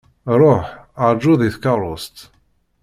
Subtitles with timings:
[0.39, 0.63] Ṛuḥ
[1.13, 2.17] rǧu deg tkeṛṛust.